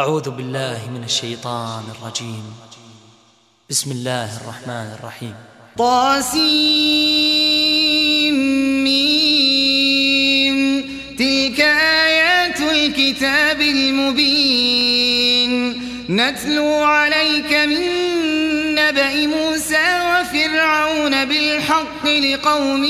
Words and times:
أعوذ 0.00 0.30
بالله 0.30 0.78
من 0.94 1.04
الشيطان 1.04 1.84
الرجيم. 1.90 2.44
بسم 3.70 3.90
الله 3.92 4.36
الرحمن 4.36 4.96
الرحيم. 4.98 5.34
طاسيم 5.78 6.40
تلك 11.18 11.60
آيات 11.60 12.60
الكتاب 12.60 13.60
المبين. 13.60 15.52
نتلو 16.08 16.74
عليك 16.74 17.52
من 17.52 17.84
نبأ 18.74 19.26
موسى 19.26 20.00
وفرعون 20.10 21.24
بالحق 21.24 22.06
لقوم 22.06 22.84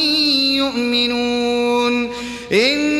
يؤمنون. 0.55 2.13
إن 2.53 3.00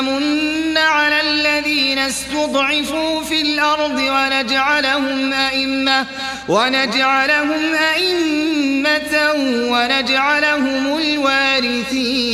نمن 0.00 0.78
على 0.78 1.20
الذين 1.20 1.98
استضعفوا 1.98 3.22
في 3.22 3.40
الأرض 3.42 3.98
ونجعلهم 3.98 5.32
أئمة 5.32 6.06
ونجعلهم 6.48 7.74
أئمة 7.74 9.32
ونجعلهم 9.72 10.98
الوارثين. 10.98 12.30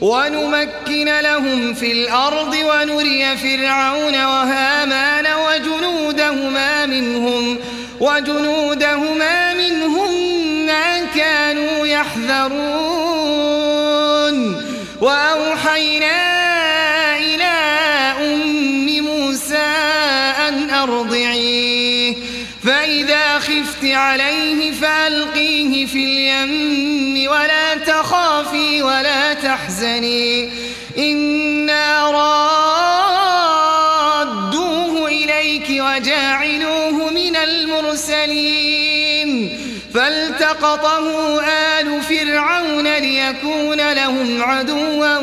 ونمكن 0.00 1.20
لهم 1.20 1.74
في 1.74 1.92
الأرض 1.92 2.54
ونري 2.54 3.36
فرعون 3.36 4.24
وهامان 4.24 5.26
وجنودهما 5.46 6.86
منهم 6.86 7.58
وجنودهما 8.00 9.54
منهم 9.54 10.10
ما 10.66 11.04
كانوا 11.14 11.86
يحذرون. 11.86 12.87
عليه 23.98 24.72
فألقيه 24.72 25.86
في 25.86 26.04
اليم 26.04 27.30
ولا 27.30 27.74
تخافي 27.74 28.82
ولا 28.82 29.34
تحزني. 29.34 30.50
إنا 30.98 32.10
رادوه 34.50 35.08
إليك 35.08 35.66
وجاعلوه 35.70 37.10
من 37.10 37.36
المرسلين. 37.36 38.68
فالتقطه 39.94 41.40
آل 41.40 42.02
فرعون 42.02 42.94
ليكون 42.94 43.92
لهم 43.92 44.42
عدوا 44.42 45.18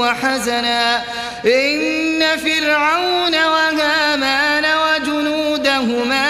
وحزنا. 0.00 1.02
إن 1.44 2.22
فرعون 2.36 3.34
وهامان 3.34 4.64
وجنودهما 4.64 6.29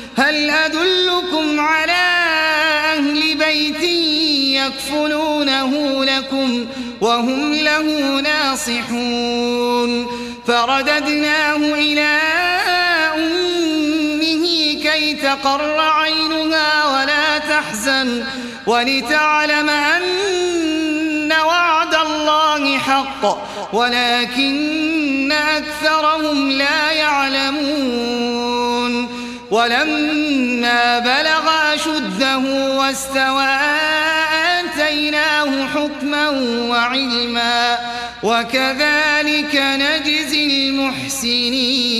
هل 0.17 0.49
أدلكم 0.49 1.59
على 1.59 1.91
أهل 2.93 3.37
بيت 3.37 3.83
يكفلونه 4.61 6.05
لكم 6.05 6.65
وهم 7.01 7.53
له 7.53 8.19
ناصحون؟ 8.21 10.07
فرددناه 10.47 11.55
إلى 11.55 12.17
أمه 13.17 14.43
كي 14.83 15.13
تقر 15.13 15.79
عينها 15.79 16.85
ولا 16.85 17.37
تحزن 17.37 18.23
ولتعلم 18.67 19.69
أن 19.69 21.31
وعد 21.45 21.95
الله 21.95 22.77
حق 22.77 23.47
ولكن 23.73 25.31
أكثرهم 25.31 26.51
لا 26.51 26.91
يعلمون. 26.91 28.50
ولما 29.51 30.99
بلغ 30.99 31.73
أشده 31.73 32.37
واستوى 32.77 33.45
آتيناه 34.59 35.67
حكما 35.67 36.29
وعلما 36.69 37.79
وكذلك 38.23 39.55
نجزي 39.55 40.69
المحسنين. 40.69 41.91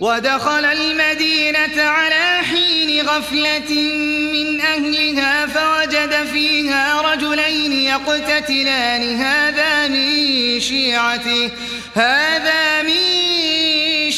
ودخل 0.00 0.64
المدينة 0.64 1.82
على 1.82 2.38
حين 2.50 3.06
غفلة 3.06 3.70
من 4.32 4.60
أهلها 4.60 5.46
فوجد 5.46 6.26
فيها 6.32 7.00
رجلين 7.00 7.72
يقتتلان. 7.72 9.20
هذا 9.20 9.88
من 9.88 10.60
شيعته 10.60 11.50
هذا 11.94 12.82
من 12.82 13.19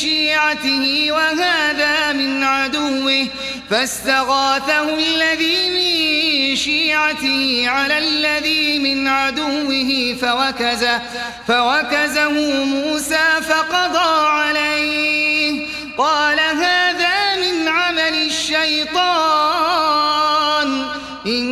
شيعته 0.03 1.09
وهذا 1.11 2.13
من 2.13 2.45
عدوه 2.45 3.27
فاستغاثه 3.71 4.95
الذي 4.95 5.71
من 5.71 6.57
شيعته 6.57 7.65
على 7.67 7.99
الذي 7.99 8.79
من 8.79 9.09
عدوه 9.09 10.17
فوكزه, 10.21 11.03
فوكزه 11.49 12.65
موسى 12.65 13.41
فقضى 13.49 14.29
عليه 14.29 15.67
قال 15.99 16.41
هذا 16.41 17.37
من 17.37 17.69
عمل 17.69 18.15
الشيطان 18.27 19.63
إنه 21.27 21.52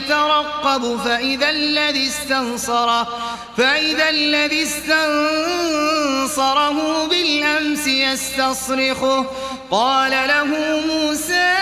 يترقب 0.00 1.00
فإذا 1.04 1.50
الذي 1.50 2.06
استنصره 2.06 3.08
فإذا 3.56 4.10
الذي 4.10 4.62
استنصره 4.62 5.98
بالأمس 7.06 7.86
يستصرخه. 7.86 9.26
قال 9.70 10.10
له 10.10 10.44
موسى 10.86 11.56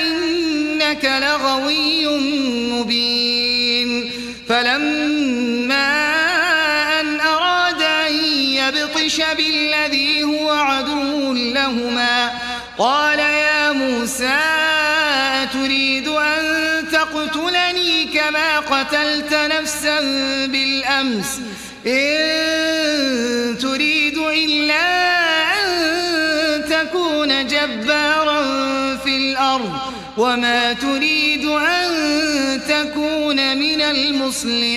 إنك 0.00 1.04
لغوي 1.04 2.06
مبين. 2.72 4.10
فلما 4.48 6.04
أن 7.00 7.20
أراد 7.20 7.82
أن 7.82 8.14
يبطش 8.34 9.20
بالذي 9.36 10.22
هو 10.22 10.50
عدو 10.50 11.32
لهما 11.32 12.32
قال 12.78 13.20
قتلت 18.84 19.34
نفسا 19.34 20.00
بالأمس 20.46 21.40
إن 21.86 23.58
تريد 23.58 24.18
إلا 24.18 24.84
أن 25.54 26.64
تكون 26.70 27.46
جبارا 27.46 28.42
في 28.96 29.16
الأرض 29.16 29.72
وما 30.16 30.72
تريد 30.72 31.44
أن 31.44 31.90
تكون 32.68 33.56
من 33.56 33.80
المصلحين. 33.80 34.74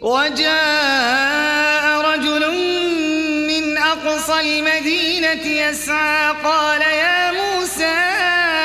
وجاء 0.00 2.00
رجل 2.00 2.50
من 3.48 3.78
أقصى 3.78 4.40
المدينة 4.40 5.46
يسعى 5.46 6.34
قال 6.44 6.80
يا 6.80 7.32
موسى 7.32 7.94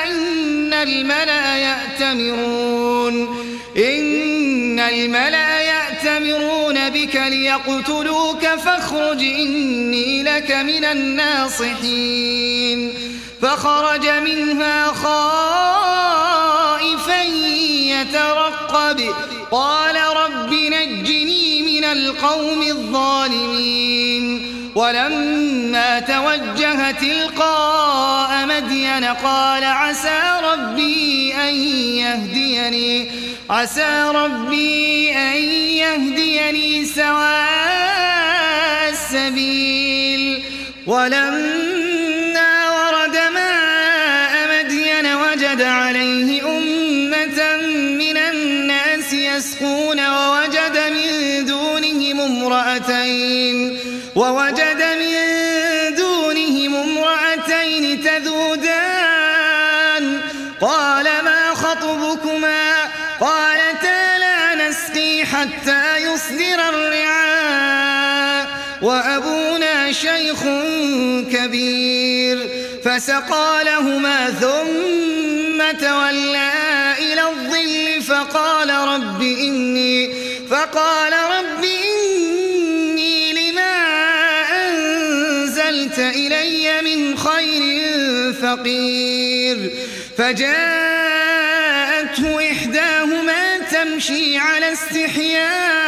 إن 0.08 0.74
الملأ 0.74 1.57
يأتمرون. 2.02 3.48
إن 3.78 4.80
الملأ 4.80 5.62
يأتمرون 5.62 6.90
بك 6.90 7.16
ليقتلوك 7.16 8.48
فاخرج 8.66 9.20
إني 9.20 10.24
لك 10.24 10.52
من 10.52 10.86
الناصحين. 10.86 12.94
فخرج 13.42 14.08
منها 14.08 14.88
خائفا 14.88 16.04
يترقب. 17.94 19.02
قال 19.52 19.96
رب 19.96 20.54
نجني 20.54 21.62
من 21.62 21.84
القوم 21.84 22.62
الظالمين. 22.62 24.54
ولما 24.76 26.00
توجه 26.00 26.92
تلقاء 26.92 28.17
مدين 28.98 29.14
قال 29.14 29.64
عسى 29.64 30.40
ربي 30.44 31.34
أن 31.34 31.56
يهديني 32.02 33.12
عسى 33.50 34.12
ربي 34.16 35.16
أن 35.16 35.38
يهديني 35.78 36.86
سواء 36.86 37.30
السبيل. 38.90 40.44
ولما 40.88 42.70
ورد 42.72 43.18
ماء 43.34 44.34
مدين 44.54 45.06
وجد 45.16 45.62
عليه 45.62 46.42
أمة 46.58 47.58
من 47.98 48.18
الناس 48.18 49.14
يسقون 49.14 50.00
ووجد 50.08 50.78
من 50.94 51.46
دونهم 51.46 52.22
امرأتين 52.22 53.80
ووجد 54.16 54.97
وأبونا 68.82 69.92
شيخ 69.92 70.44
كبير 71.32 72.50
فسقى 72.84 73.64
لهما 73.64 74.30
ثم 74.30 75.78
تولى 75.80 76.52
إلى 77.00 77.22
الظل 77.30 78.02
فقال 78.02 78.70
رب 78.70 79.22
إني 79.22 80.14
فقال 80.50 81.14
رب 81.14 81.64
إني 81.64 83.34
لما 83.34 83.76
أنزلت 84.68 86.00
إلي 86.00 86.82
من 86.82 87.18
خير 87.18 88.34
فقير 88.34 89.72
فجاءته 90.18 91.18
إحداهما 92.52 93.58
تمشي 93.72 94.38
على 94.38 94.74
استحياء 94.74 95.87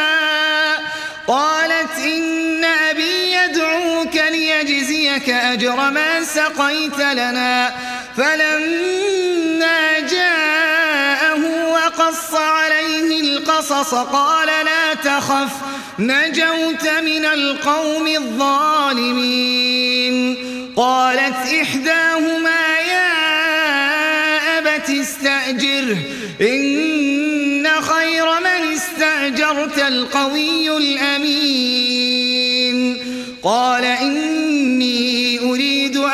ليجزيك 5.20 5.28
أجر 5.28 5.90
ما 5.90 6.24
سقيت 6.24 6.98
لنا. 6.98 7.74
فلما 8.16 10.00
جاءه 10.00 11.70
وقص 11.72 12.34
عليه 12.34 13.20
القصص 13.20 13.94
قال 13.94 14.46
لا 14.46 14.94
تخف 14.94 15.52
نجوت 15.98 16.88
من 17.04 17.24
القوم 17.24 18.06
الظالمين. 18.06 19.56
قالت 20.76 21.52
إحداهما 21.62 22.78
يا 22.88 23.08
أبت 24.58 24.90
استأجره 24.90 25.98
إن 26.40 27.68
خير 27.80 28.40
من 28.40 28.72
استأجرت 28.72 29.78
القوي 29.78 30.76
الأمين. 30.76 32.20
قال 33.42 33.84
أريد 33.84 34.39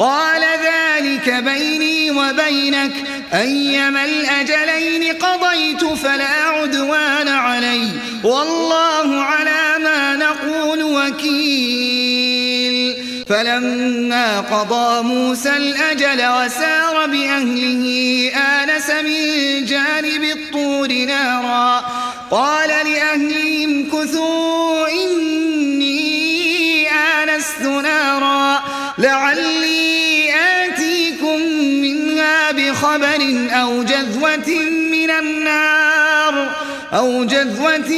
قال 0.00 0.42
ذلك 0.42 1.30
بيني 1.30 2.10
وبينك. 2.10 2.92
أيما 3.34 4.04
الأجلين 4.04 5.14
قضيت 5.14 5.84
فلا 5.84 6.44
عدوان 6.44 7.28
علي. 7.28 7.88
والله 8.24 9.22
على 9.22 9.84
ما 9.84 10.16
نقول 10.16 10.82
وكيل. 10.82 12.30
فلما 13.28 14.40
قضى 14.40 15.02
موسى 15.02 15.56
الأجل 15.56 16.26
وسار 16.28 17.06
بأهله 17.06 17.84
آنس 18.36 18.90
من 18.90 19.64
جانب 19.64 20.24
الطور 20.24 20.92
نارا. 20.92 21.84
قال 22.30 22.68
لأهلهم 22.68 23.90
كثوا 23.90 24.79
لعلي 29.10 30.30
آتيكم 30.34 31.40
منها 31.82 32.52
بخبر 32.52 33.48
أو 33.50 33.82
جذوة 33.82 34.50
من 34.92 35.10
النار 35.10 36.50
أو 36.92 37.24
جذوة 37.24 37.90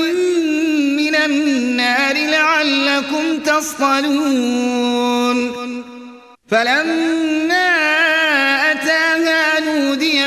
من 0.97 1.15
النار 1.15 2.15
لعلكم 2.15 3.39
تصطلون 3.47 5.39
فلما 6.49 7.72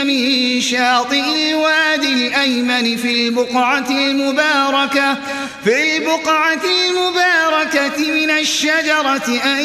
من 0.07 0.61
شاطئ 0.61 1.51
الوادي 1.51 2.27
الأيمن 2.27 2.97
في 2.97 3.11
البقعة 3.27 3.89
المباركة 3.89 5.17
في 5.63 5.97
البقعة 5.97 6.61
المباركة 6.89 8.11
من 8.11 8.29
الشجرة 8.29 9.41
أن 9.45 9.61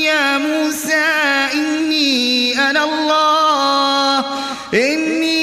يا 0.00 0.38
موسى 0.38 1.04
إني 1.54 2.58
أنا 2.70 2.84
الله 2.84 4.18
إني 4.74 5.34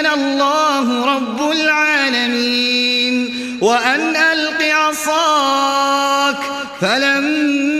أنا 0.00 0.14
الله 0.14 1.16
رب 1.16 1.50
العالمين 1.50 3.36
وأن 3.60 4.16
ألق 4.16 4.62
عصاك 4.62 6.36
فلما 6.80 7.79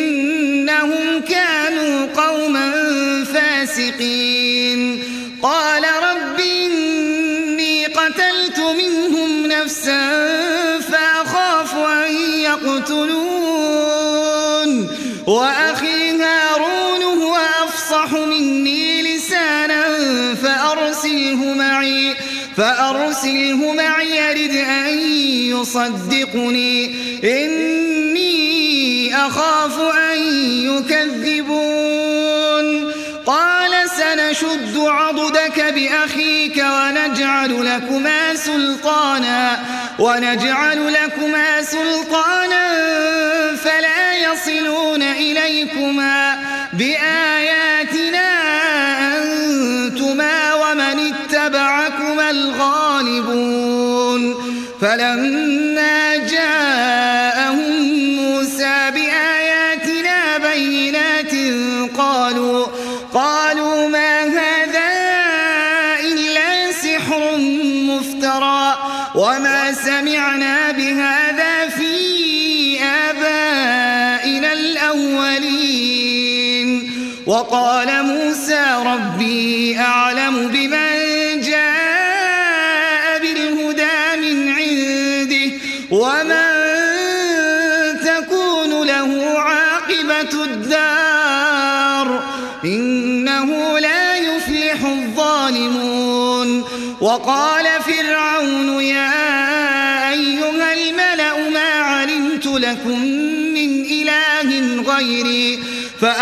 فأرسله 23.41 23.73
معي 23.73 24.17
يرد 24.17 24.55
أن 24.55 24.99
يصدقني. 25.49 26.95
إني 27.23 29.15
أخاف 29.15 29.79
أن 29.79 30.17
يكذبون. 30.69 32.11
قال 33.25 33.71
سنشد 33.89 34.77
عضدك 34.77 35.61
بأخيك 35.75 36.57
ونجعل 36.57 37.65
لكما 37.65 38.35
سلطانا. 38.35 39.59
ونجعل 39.99 40.93
لكما 40.93 41.61
سلطانا 41.61 42.67
فلا 43.55 44.13
يصلون 44.17 45.01
إليكما 45.01 46.39
بآياتنا 46.73 47.30
الغالبون 53.01 54.35
فلما 54.81 56.17
جاءهم 56.17 57.00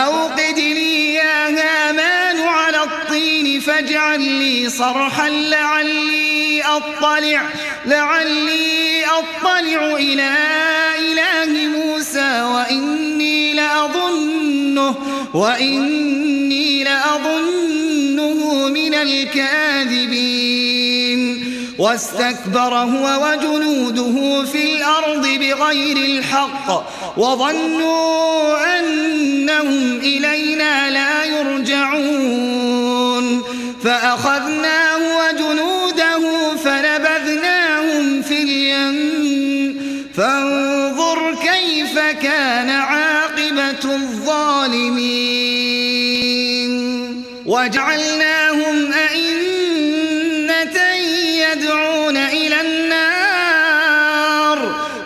فأوقد 0.09 0.59
لي 0.59 1.13
يا 1.13 1.47
هامان 1.47 2.39
على 2.39 2.83
الطين 2.83 3.59
فاجعل 3.59 4.21
لي 4.21 4.69
صرحا 4.69 5.29
لعلي 5.29 6.61
أطلع 6.63 7.41
لعلي 7.85 9.05
أطلع 9.05 9.95
إلى 9.95 10.35
إله 10.99 11.67
موسى 11.67 12.41
وإني 12.41 13.53
لأظنه 13.53 14.95
وإني 15.33 16.83
لأظنه 16.83 18.67
من 18.67 18.93
الكاذبين. 18.93 20.78
واستكبر 21.79 22.73
هو 22.73 23.27
وجنوده 23.27 24.45
في 24.45 24.63
الأرض 24.63 25.27
بغير 25.27 25.97
الحق 25.97 26.85
وظنوا 27.17 28.79
أنهم 28.79 29.97
إلينا 29.97 30.89
لا 30.89 31.25
يرجعون. 31.25 32.69
فأخذناه 33.83 34.97
وجنوده 35.19 36.55
فنبذناهم 36.63 38.21
في 38.21 38.43
اليم. 38.43 38.99
فانظر 40.17 41.35
كيف 41.35 41.99
كان 41.99 42.69
عاقبة 42.69 43.83
الظالمين. 43.85 45.19
وجعلناهم 47.45 48.38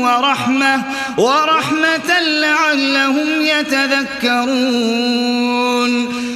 ورحمة 0.00 0.82
ورحمة 1.18 2.20
لعلهم 2.20 3.42
يتذكرون. 3.42 4.58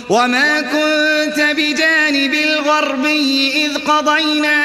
وما 0.09 0.61
كنت 0.61 1.41
بجانب 1.57 2.35
الغربي 2.35 3.67
إذ 3.67 3.79
قضينا 3.79 4.65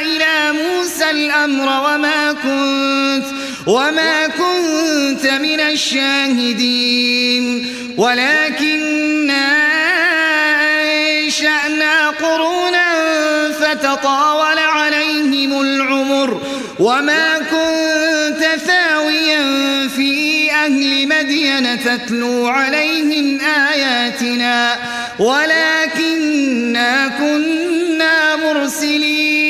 إلى 0.00 0.52
موسى 0.52 1.10
الأمر 1.10 1.66
وما 1.66 2.32
كنت 2.32 3.24
وما 3.66 4.26
كنت 4.26 5.26
من 5.26 5.60
الشاهدين. 5.60 7.44
ولكننا 7.96 9.70
أنشأنا 11.30 12.08
قرونا 12.10 12.88
فتطاول 13.60 14.58
عليهم 14.58 15.60
العمر 15.60 16.40
وما 16.78 17.38
كنت 17.50 18.44
ثاويا 18.66 19.42
في 19.88 20.52
أهل 20.52 21.08
مدين 21.08 21.80
تتلو 21.80 22.46
عليهم 22.46 23.40
آياتنا 23.40 24.76
ولكننا 25.18 27.08
كنا 27.08 28.36
مرسلين 28.36 29.40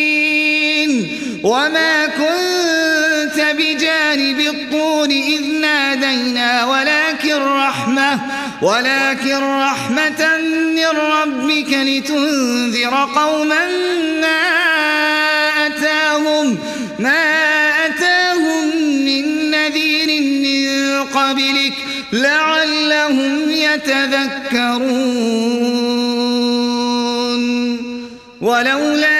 وما 1.43 2.07
كنت 2.07 3.41
بجانب 3.59 4.41
الطور 4.41 5.11
إذ 5.11 5.45
نادينا 5.61 6.65
ولكن 6.65 7.43
رحمة 7.43 8.21
ولكن 8.63 9.37
رحمة 9.37 10.37
من 10.75 10.87
ربك 10.87 11.69
لتنذر 11.73 13.09
قوما 13.15 13.67
لعلهم 22.13 23.51
يتذكرون 23.51 25.11
ولولا 28.41 29.20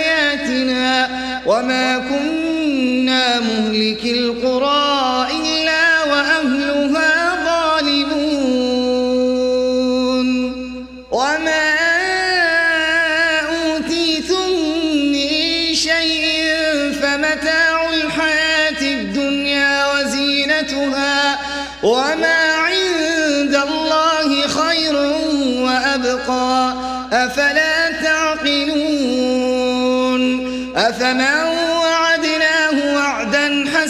وما 1.45 1.97
كنا 1.97 3.39
مهلك 3.39 4.05
القرى 4.05 5.27
إلا 5.31 5.50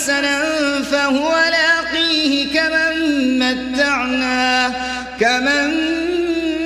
حسنا 0.02 0.82
فهو 0.92 1.32
لاقيه 1.52 2.54
كمن 2.54 3.40
متعناه 3.40 4.72
كمن 5.20 5.70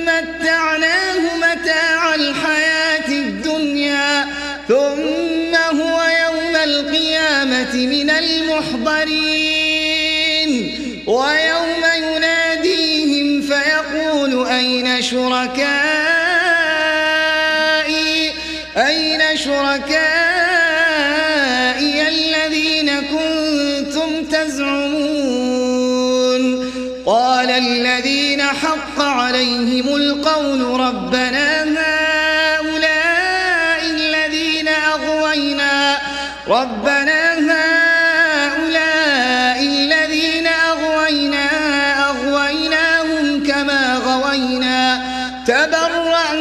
متعناه 0.02 1.36
متاع 1.36 2.14
الحياة 2.14 3.08
الدنيا 3.08 4.24
ثم 4.68 5.54
هو 5.80 6.02
يوم 6.24 6.56
القيامة 6.64 7.74
من 7.74 8.10
المحضرين. 8.10 9.46
ويوم 11.06 11.84
يناديهم 11.96 13.42
فيقول 13.42 14.46
أين 14.46 15.02
شركائي 15.02 15.75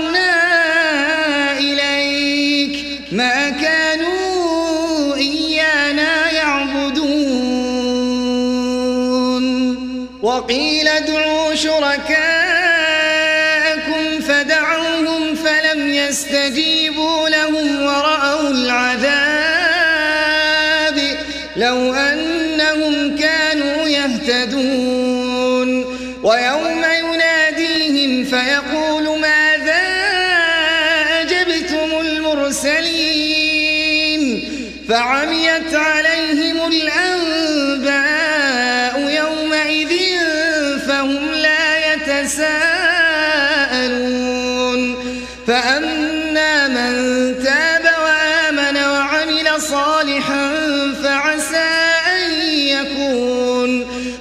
تبرعنا 0.05 1.57
إليك 1.57 2.85
ما 3.11 3.49
كانوا 3.49 5.15
إيانا 5.15 6.31
يعبدون. 6.31 7.05
وقيل 10.21 10.87
ادعوا 10.87 11.55
شركاءكم 11.55 12.15
فدعوهم 14.27 15.35
فلم 15.35 15.93
يستجيبوا. 15.93 16.74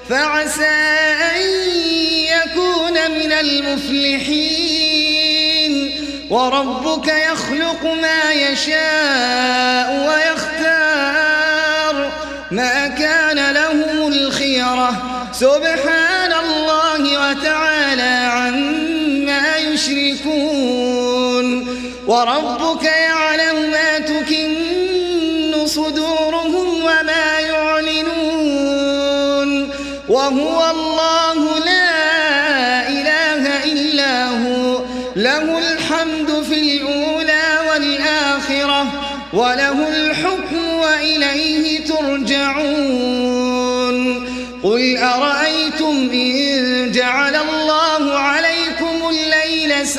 فعسى 0.09 0.77
أن 1.37 1.43
يكون 2.11 3.11
من 3.11 3.33
المفلحين. 3.33 4.85
وربك 6.31 7.09
يخلق 7.09 7.85
ما 8.03 8.33
يشاء 8.33 10.09
ويختار. 10.09 12.13
ما 12.51 12.89
كان 12.89 13.53
لهم 13.55 14.13
الخيرة. 14.13 14.91
سبحان 15.33 16.33
الله 16.45 17.31
وتعالى 17.31 18.29
عما 18.33 19.57
يشركون. 19.57 21.47
وربك 22.07 22.85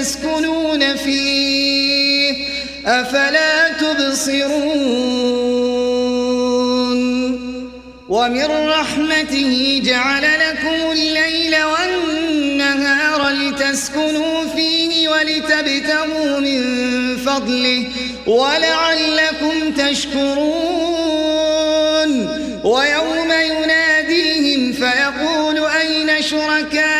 تسكنون 0.00 0.96
فيه 0.96 2.34
أفلا 2.86 3.68
تبصرون؟ 3.68 4.60
ومن 8.08 8.46
رحمته 8.68 9.82
جعل 9.84 10.22
لكم 10.22 10.90
الليل 10.92 11.56
والنهار 11.64 13.30
لتسكنوا 13.30 14.44
فيه 14.56 15.08
ولتبتغوا 15.08 16.40
من 16.40 16.62
فضله 17.16 17.84
ولعلكم 18.26 19.72
تشكرون. 19.78 20.90
ويوم 22.64 23.32
يناديهم 23.32 24.72
فيقول 24.72 25.58
أين 25.66 26.22
شركائي 26.22 26.99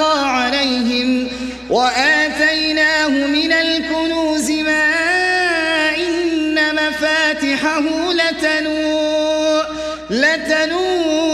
وآتيناه 1.71 3.07
من 3.07 3.51
الكنوز 3.51 4.51
ما 4.51 4.93
إن 5.95 6.75
مفاتحه 6.75 8.13
لتنوء 8.13 9.63
لتنوء 10.09 11.33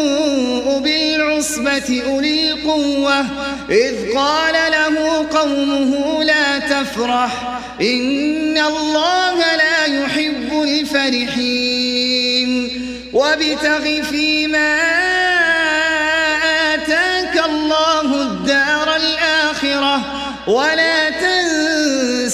بالعصبة 0.80 2.04
أولي 2.08 2.52
القوة. 2.52 3.26
إذ 3.70 4.14
قال 4.16 4.54
له 4.72 5.26
قومه 5.40 6.24
لا 6.24 6.60
تفرح 6.60 7.60
إن 7.82 8.58
الله 8.58 9.56
لا 9.56 9.86
يحب 9.86 10.64
الفرحين. 10.64 12.52
وابتغ 13.14 14.02
فيما 14.02 14.78
آتاك 14.78 15.07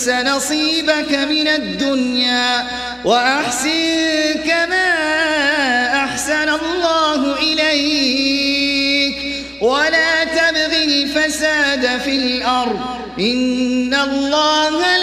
تنس 0.03 0.09
نصيبك 0.09 1.13
من 1.13 1.47
الدنيا 1.47 2.67
وأحسن 3.05 4.33
كما 4.47 4.93
أحسن 6.03 6.49
الله 6.49 7.35
إليك 7.39 9.15
ولا 9.61 10.23
تبغ 10.23 10.83
الفساد 10.83 12.01
في 12.01 12.15
الأرض 12.15 12.79
إن 13.19 13.93
الله 13.93 14.97
لا 14.97 15.02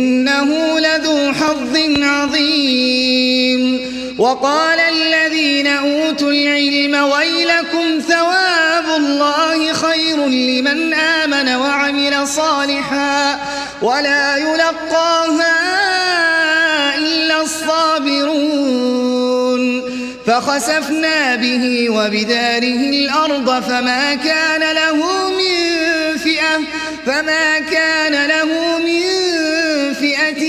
وقال 4.31 4.79
الذين 4.79 5.67
أوتوا 5.67 6.31
العلم 6.31 6.95
ويلكم 7.03 7.99
ثواب 8.09 8.85
الله 8.97 9.73
خير 9.73 10.27
لمن 10.27 10.93
آمن 10.93 11.55
وعمل 11.55 12.27
صالحا 12.27 13.39
ولا 13.81 14.37
يلقاها 14.37 15.55
إلا 16.97 17.41
الصابرون 17.41 18.71
فخسفنا 20.27 21.35
به 21.35 21.89
وبداره 21.89 22.89
الأرض 22.89 23.63
فما 23.63 24.15
كان 24.15 24.75
له 24.75 25.29
من 25.29 26.17
فئة 26.17 26.59
فما 27.05 27.59
كان 27.59 28.27
له 28.27 28.79
من 28.79 29.01
فئة 29.93 30.43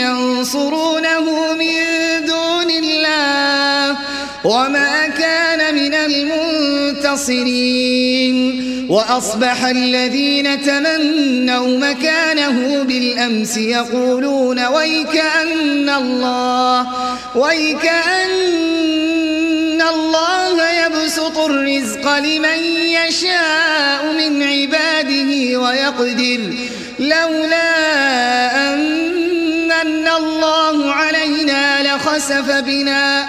ينصرونه 0.00 0.87
وما 4.44 5.06
كان 5.06 5.74
من 5.74 5.94
المنتصرين. 7.04 8.68
وأصبح 8.88 9.64
الذين 9.64 10.62
تمنوا 10.62 11.78
مكانه 11.78 12.82
بالأمس 12.82 13.56
يقولون 13.56 14.66
ويكأن 14.66 15.88
الله 15.88 16.86
ويكأن 17.36 18.62
الله 19.82 20.70
يبسط 20.70 21.38
الرزق 21.38 22.18
لمن 22.18 22.58
يشاء 22.88 24.12
من 24.18 24.42
عباده 24.42 25.60
ويقدر. 25.60 26.54
لولا 26.98 27.70
أن 28.72 30.08
الله 30.16 30.92
علينا 30.92 31.82
لخسف 31.82 32.50
بنا. 32.50 33.28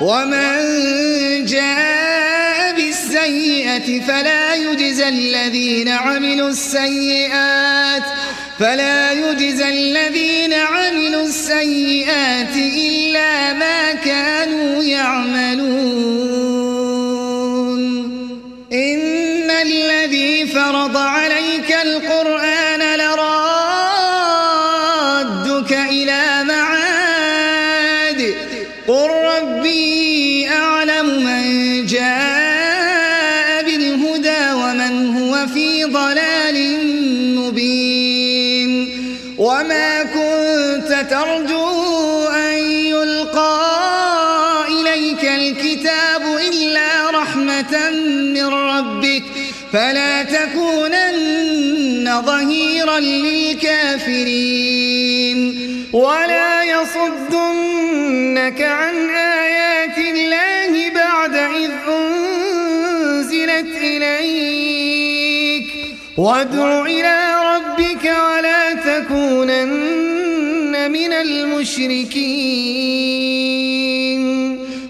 ومن 0.00 1.44
جاء 1.44 2.74
بالسيئة 2.76 4.00
فلا 4.00 4.54
يجزى 4.54 5.08
الذين 5.08 5.88
عملوا 5.88 6.48
السيئات 6.48 8.02
فلا 8.58 9.12
يجزى 9.12 9.68
الذين 9.68 10.52
عملوا 10.52 11.22
السيئات 11.22 12.56
إلا 12.56 13.52
ما 13.52 13.92
كانوا 13.92 14.82
يعملون. 14.82 15.60
إن 18.72 19.50
الذي 19.50 20.46
فرض 20.46 20.96
فلا 49.72 50.22
تكونن 50.22 52.22
ظهيرا 52.26 53.00
للكافرين. 53.00 54.60
ولا 55.92 56.62
يصدنك 56.62 58.62
عن 58.62 59.10
آيات 59.10 59.98
الله 59.98 60.90
بعد 60.94 61.34
إذ 61.34 61.70
أنزلت 61.88 63.76
إليك. 63.82 65.66
وادع 66.16 66.82
إلى 66.82 67.34
ربك 67.54 68.04
ولا 68.04 68.74
تكونن 68.74 69.80
من 70.90 71.12
المشركين. 71.12 72.70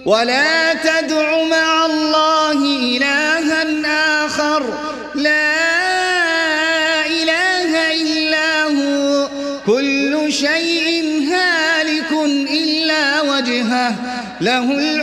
ولا 0.05 0.75
تدع 0.75 1.40
له 14.41 15.00